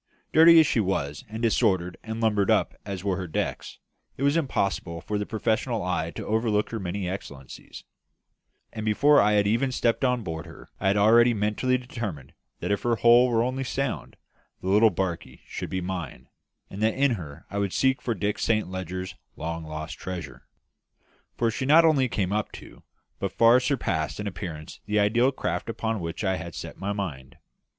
[0.33, 3.77] Dirty as she was, and disordered and lumbered up as were her decks,
[4.17, 7.83] it was impossible for the professional eye to overlook her many excellencies;
[8.73, 12.71] and before I had even stepped on board her I had already mentally determined that
[12.71, 14.17] if her hull were only sound,
[14.59, 16.29] the little barkie should be mine,
[16.67, 20.47] and that in her I would seek for Dick Saint Leger's long lost treasure.
[21.37, 22.81] For she not only came up to
[23.19, 27.37] but far surpassed in appearance the ideal craft upon which I had set my mind.